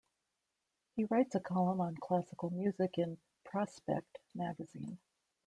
[0.95, 4.97] He writes a column on classical music in "Prospect" magazine.